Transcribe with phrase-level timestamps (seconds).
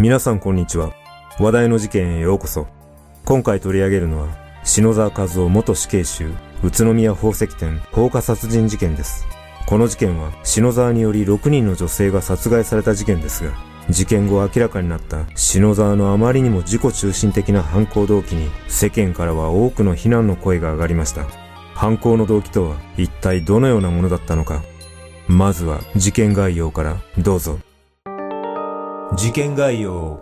[0.00, 0.92] 皆さんこんにちは。
[1.40, 2.68] 話題の事件へようこそ。
[3.24, 4.28] 今回取り上げるのは、
[4.62, 6.30] 篠沢和夫元死刑囚、
[6.62, 9.26] 宇都宮宝石店放火殺人事件です。
[9.66, 13.50] この事件は、篠沢により6人の女性が殺害された事件ですが、
[13.90, 21.24] 事件後明らかになった篠沢のあまりにも自己中心的な犯行動機に世間からは多くの非難の声が上がりました。
[21.74, 24.62] 犯行の動機とは一体どのようなものだったのか。
[25.26, 27.58] まずは事件概要からどうぞ。
[29.16, 30.20] 事件概要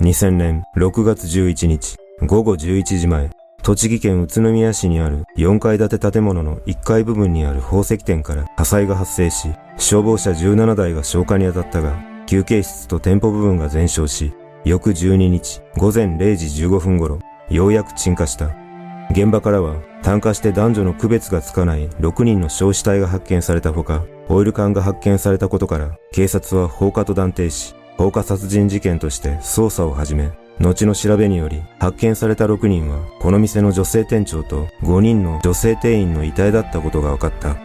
[0.00, 1.96] 2000年6月11日
[2.26, 3.30] 午後11時前、
[3.62, 11.94] 栃木県宇都宮市にある4階建て建物の1階部分にある宝石店から火災が発生し、消防車17台が消火に当たったが、
[12.26, 14.32] 休憩室と店舗部分が全焼し、
[14.64, 17.18] 翌12日午前0時15分頃、
[17.50, 18.50] ようやく鎮火した。
[19.10, 37.56] 現場からは炭化して男女の区別がつかない6人の焼死体が発見されたほか、オイル缶が発見されたことから、警察は放火と断定し、放火殺人事件として捜査を始め、後の調べにより、発見された6人は、この店の女性店長と5人の女性店員の遺体だったことが分かった。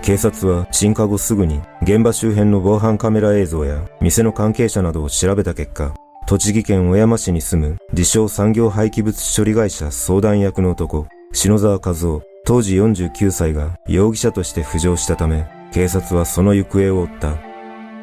[0.00, 5.94] 警察は鎮火後すぐに現場周辺の防犯カメラ映像や店の関係者などを調べた結果、
[6.26, 17.36] 栃木県小山市に住む自称産業廃棄物処理会社相談役の男、篠沢和夫、当時49歳が容疑者として浮上したため、警察はその行方を追った。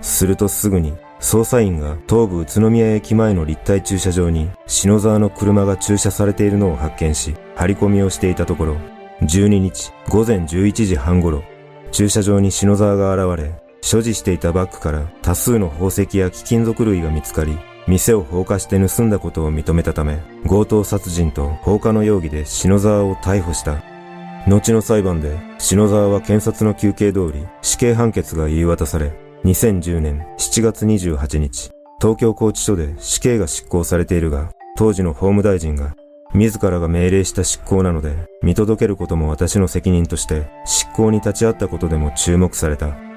[0.00, 8.76] するとすぐに、捜査員が東武宇都宮駅前の立体駐車場に篠沢の車が駐車されているのを発見し、張り込みをしていたところ、
[9.22, 11.44] 12日午前11時半頃、
[11.92, 23.91] 駐車場に篠沢が現れ、所持していたバッグから多数の宝石や貴金属類が見つかり、店を放火して盗んだことを認めたため、強盗殺人と放火の容疑で篠沢を逮捕した。
[24.46, 29.12] 後の裁判で、篠沢は検察の休憩通り死刑判決が言い渡され、
[29.44, 31.70] 2010年7月28日、
[32.00, 35.94] 東京拘置所で死刑が執行されているが、当時の法務大臣が、
[36.34, 43.11] 自らが命令した執行なので、見届けることも私の責任として、執行に立ち会ったことでも注目された。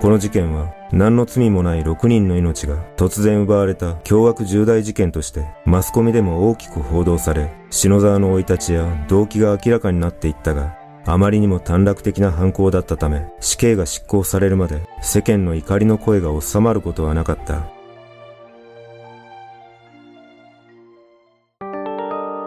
[0.00, 17.68] この事件は何の罪もない6人の命が突然奪われた凶悪重大事件としてマスコミでも大きく報道され、篠沢の生い立ちや動機が明らかになっていったが、あまりにも短絡的な犯行だったため死刑が執行されるまで世間の怒りの声が収まることはなかった。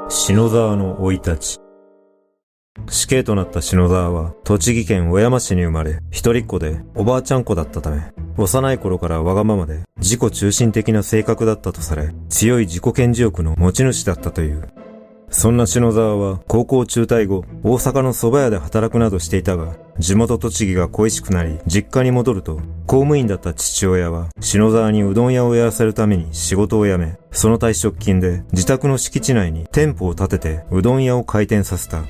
[0.09, 1.59] 篠沢の生い立ち
[2.92, 8.02] 死刑となった篠沢は、栃木県小山市に生まれ、一人っ子でおばあちゃん子だったため、
[8.38, 14.70] 幼い頃からわがままで自己中心的な性格だったとされ、強い自己顕示欲の持ち主だったという。
[15.30, 32.04] そんな篠沢は高校中退後、大阪の蕎麦屋で働くなどしていたが、地元栃木が恋しくなり、実家に戻ると、公務員だった父親は、篠沢にうどん屋をやらせるために仕事を辞め、その退職金で自宅の敷地内に店舗を建ててうどん屋を開店させた。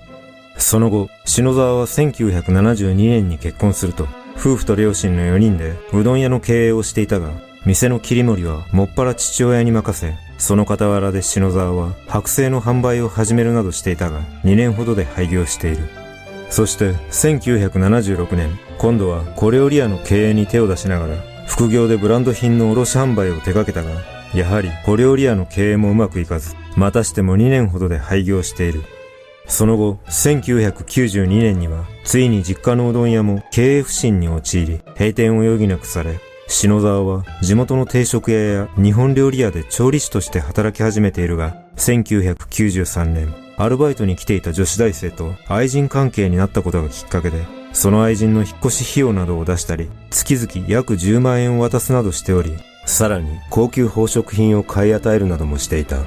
[0.61, 4.07] その後、篠沢は1972年に結婚すると、
[4.37, 7.31] 夫婦と両親の4人でうどん屋の経営をしていたが、
[7.65, 15.89] 店の切り盛りはもっぱら父親に任せ、その傍らで篠沢は剥製の販売を始めるなどしていたが、2年ほどで廃業している。
[16.49, 21.15] そして1976年、今度は小料理屋の経営に手を出しながら、
[21.47, 24.01] 副業でブランド品の卸販売を手掛けたが、
[24.33, 28.83] やはり小料理屋の経営もうまくいかず、またしても2年ほどで廃業している。
[29.51, 52.55] その後、1992年には、ついに実家のうどん屋も経営不振に陥り、閉店を余儀なくされ、篠沢は地元の定食屋や日本料理屋で調理師として働き始めているが、1993年、アルバイトに来ていた女子大生と愛人関係になったことがきっかけで、その愛人の引っ越し費用などを出したり、月々約10万円を渡すなどしており、
[52.85, 55.97] さらに高級宝飾品を買い与えるなどもしていた。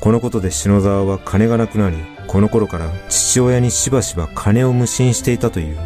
[0.00, 1.96] このことで篠沢は金がなくなり、
[2.32, 5.76] この頃から父親にしばしば金を無心していたという。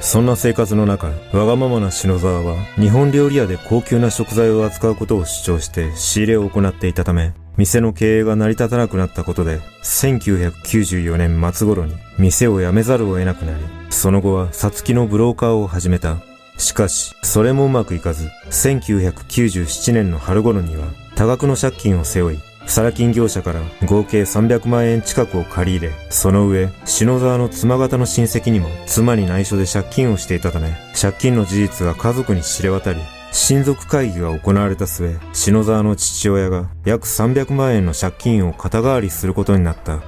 [0.00, 16.16] そんな生活の中、わがままな篠沢は日本料理屋で高級な食材を扱うことを主張して仕入れを行っていたため、店の経営が成り立たなくなったことで、1994年末頃に店を辞めざるを得なくなり、その後はさつきのブローカーを始めた。
[16.56, 20.86] しかし、それもうまくいかず、1997年の春頃には
[21.16, 33.00] 多額の借金を背負い、サラ金業者から合計300万円近くを借り入れ、その上、篠沢の妻方の親戚にも妻に内緒で借金をしていたため、借金の事実が家族に知れ渡り、
[33.32, 40.02] 親族会議が行われた末、篠沢の父親が約300万円の借金を肩代わりすることになった。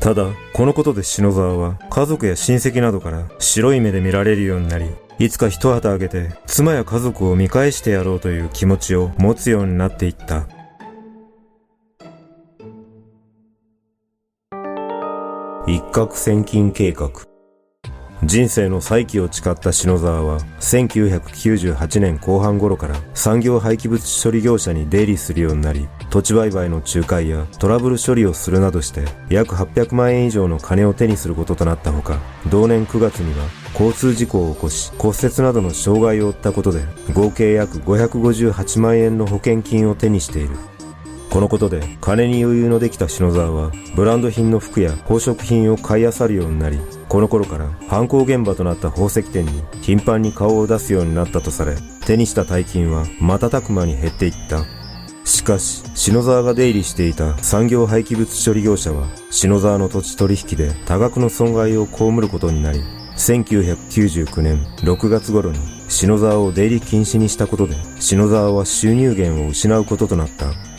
[0.00, 10.46] ただ、このことで篠沢は家族や親戚などから白い目で見られるようになり、いつか一旗あげて妻や家族を見返してやろうという気持ちを持つようになっていった。
[15.66, 17.10] 一攫千金計画。
[18.22, 32.18] 人生の再起を誓った篠沢は、1998年後半頃から産業廃棄物処理業者に出入りするようになり、土地売買の仲介やトラブル処理をするなどして、約800万円以上の金を手にすることとなったほか、
[32.50, 40.50] 同年9月には交通事故を起こし骨折などの障害を負ったことで合計約558万円の保険金を手にしている。
[41.34, 46.78] このことで金に余裕のできた篠沢はブランド品の服や宝飾品を買い漁るようになり
[47.08, 51.74] この頃から犯行現場となった宝石店に頻繁に顔を出すようになったとされ
[52.06, 54.64] 手にした大金は瞬く間に減っていった
[55.24, 62.82] しかし、篠沢が出入りしていた産業廃棄物処理業者は、篠沢の土地取引で多額の損害を被ることになり、
[63.16, 65.58] 1999年6月頃に
[65.88, 70.73] 篠沢を出入り禁止にしたことで、篠沢は収入源を失うこととなった。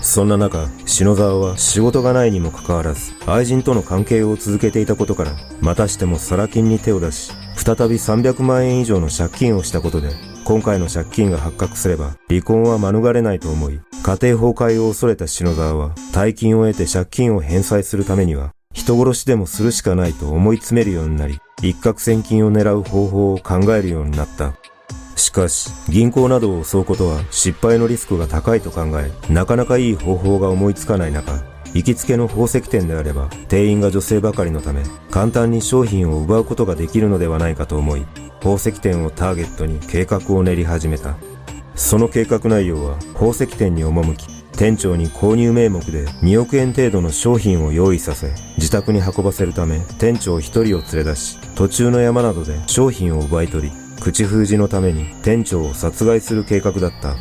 [0.00, 10.10] そんな中、篠沢は仕事がないにもかかわらず、愛人との関係を続けていたことから、またしてもサラ金に手を出し、再び300万円以上の借金をしたことで、
[10.44, 24.54] 今回の借金が発覚すれば、離婚は免れないと思い、家庭崩壊を恐れた篠沢は、大金を得て借金を返済するためには、人殺しでもするしかないと思い詰めるようになり、一攫千金を狙う方法を考えるようになった。
[25.18, 31.32] しかし、銀行などを襲うことは失敗のリスクが高いと考え、なかなかいい方法が思いつかない中、
[31.74, 38.06] 行きつけの宝石店であれば、店員が女性ばかりのため、簡単に商品を奪うことができるのではないかと思い、
[38.40, 41.16] 宝石店をターゲットに計画を練り始めた。
[41.74, 44.26] その計画内容は、宝石店に赴き、
[44.58, 57.16] 店長に購入名目で2億円程度の商品を用意させ、自宅に運ばせるため店長一人を連れ出し、途中の山などで商品を奪い取り、口封じのために店長を殺害する計画だった。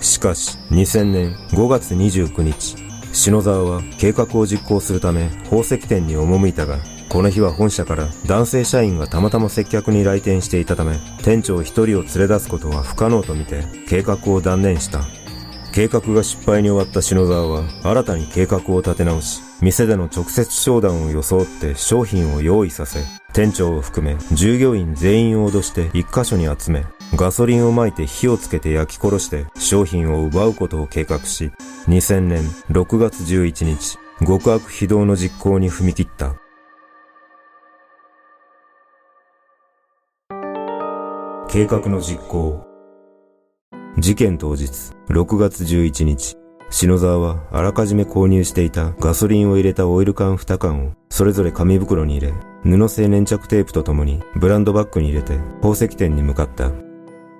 [0.00, 2.76] しかし、2000年5月29日、
[3.12, 6.78] 篠沢は計画を実行するため宝石店に赴いたが、
[7.08, 15.04] この日は本社から男性社員がたまたま接客に来店していたため、店長一人を連れ出すことは不可能とみて計画を断念した。
[15.72, 23.00] 計画が失敗に終わった篠沢は新たに計画を立て直し、店での直接商談を装って商品を用意させ、
[23.34, 26.84] 店長を含め従業員全員を脅して一箇所に集め、
[27.16, 31.50] ガソリンを撒いて火をつけて焼き殺して商品を奪うことを計画し、
[31.88, 36.36] 2000年6月11日、極悪非道の実行に踏み切った。
[41.48, 42.64] 計画の実行
[43.98, 46.36] 事件当日、6月11日、
[46.70, 56.72] 篠沢はあらかじめ購入していたガソリンを入れたオイル缶2缶をそれぞれ紙袋に入れ、布製粘着テープとともにブランドバッグに入れて宝石店に向かった。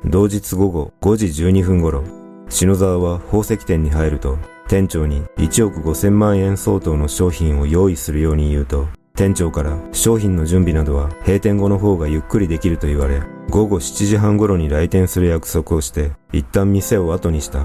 [0.04, 2.04] 同日午後5時12分頃、
[2.50, 4.36] 篠沢は宝石店に入ると、
[4.68, 17.64] 店長に1億5000万円相当の商品を用意するように言うと、店長から商品の準備などは閉店後の方がゆっくりできると言われ、午後7時半頃に来店する約束をして、一旦店を後にした。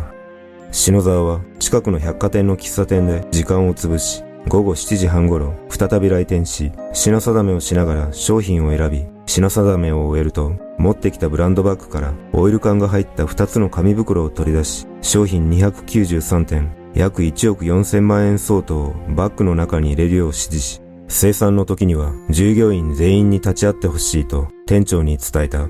[0.72, 25.68] 篠沢は近くの百貨店の喫茶店で時間を潰し、午後7時半頃、再び来店し、品定めをしながら商品を選び、品定めを終えると、持ってきたブランドバッグからオイル缶が入った2つの紙袋を取り出し、商品293点、約1億4000万円相当をバッグの中に入れるよう指示し、生産の時には従業員全員に立ち会ってほしいと店長に伝えた。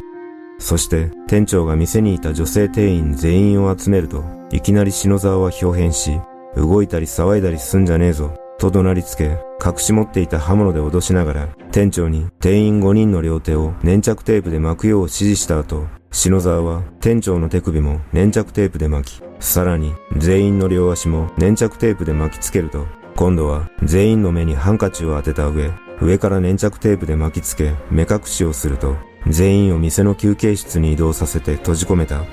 [0.57, 6.17] そして店長が店にいた女性店員全員を集めると、いきなり篠沢は表変し、
[6.55, 22.85] 動いたり騒いだりすんじゃねえぞ、と怒鳴りつけ、隠し持っていた刃物で脅しながら、店長に店員5人の両手を粘着テープで巻くよう指示した後、篠沢は店長の手首も粘着テープで巻き、さらに全員の両足も粘着テープで巻きつけると、
[23.15, 28.95] 今度は全員の目にハンカチを当てた上、上から粘着テープで巻きつけ、目隠しをすると、
[29.27, 32.23] 全員を店の休憩室に移動させて閉じ込めた。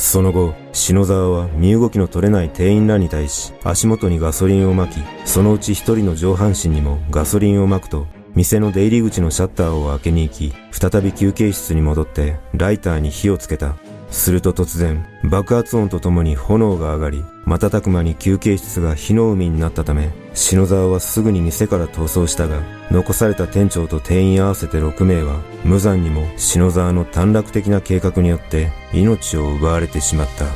[0.00, 13.76] その後、篠沢は身動きの取れない店員らに対し、足元にガソリンを撒き、そのうち一人の上半身にもガソリンを撒くと、店の出入り口のシャッターを開けに行き、再び休憩室に戻って、ライターに火をつけた。
[14.10, 30.46] すると突然、爆発音とともに炎が上がり、瞬く間に休憩室が火の海になったため、篠沢はすぐに店から逃走したが、残された店長と店員合わせて6名は、無残にも篠沢の短絡的な計画によって命を奪われてしまった。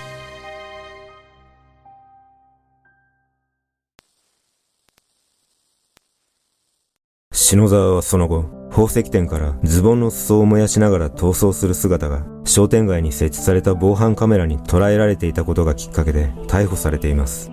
[7.32, 17.52] 篠沢はその後、宝石店からズボンの裾を燃やしながら逃走する姿が商店街に設置された防犯カメラに捉えられていたことがきっかけで逮捕されています。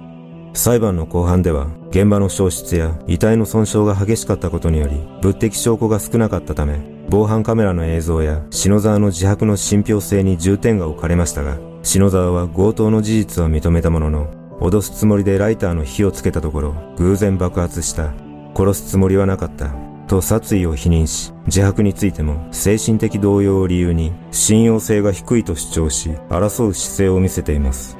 [0.55, 18.11] 裁判の後半では現場の消失や遺体の損傷が激しかったことにより物的証拠が少なかったため防犯カメラの映像や篠沢の自白の信憑性に重点が置かれましたが篠沢は強盗の事実は認めたものの脅すつもりでライターの火をつけたところ偶然爆発した
[18.55, 27.97] 殺すつもりはなかったと殺意を否認し自白についても精神的動揺を理由に信用性が低いと主張し争う姿勢を見せています。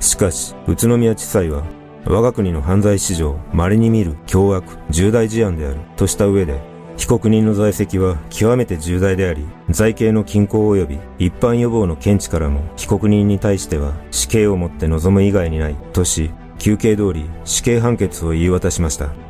[0.00, 1.62] しかし宇都宮地裁は
[2.06, 6.60] 我が国の犯罪史上稀に見る凶悪重大事案であるとした上で
[6.96, 19.23] 被告人の在籍は極めて重大であり罪刑の均衡及び一般予防の見地からも被告人に対しては死刑をもって望む以外にないとし休刑通り死刑判決を言い渡しました。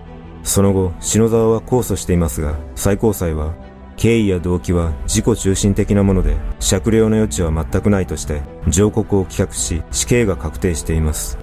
[0.45, 3.55] その後篠沢は控訴していますが最高裁は
[3.97, 11.39] 経緯や動機は自己中心的なもので酌量の余地は全くないとして上告を棄却し死刑が確定しています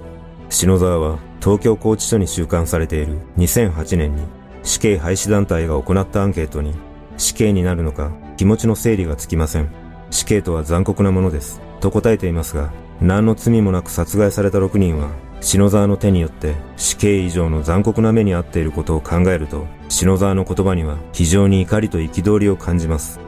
[0.49, 4.23] 篠沢は東京拘置所に収監されている2008年に
[4.63, 6.73] 死刑廃止団体が行ったアンケートに
[7.17, 9.69] 死刑になるのか気持ちの整理がつきません。
[10.09, 11.61] 死刑とは残酷なものです。
[11.79, 23.19] と答えていますが、何の罪もなく殺害された6人は、篠沢の手によって死刑以上の残酷な目に遭っていることを考えると、篠沢の言葉には非常に怒りと憤りを感じます。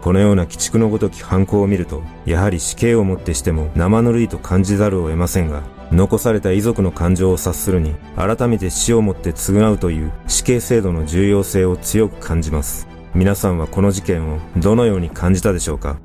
[0.00, 12.88] このような鬼畜のごとき犯行を見ると、やはり死刑をもってしても生ぬるいと感じざるを得ませんが、残された遺族の感情を察するに、改めて死をもって償うという死刑制度の重要性を強く感じます。
[13.14, 15.98] 皆さんはこの事件をどのように感じたでしょうか？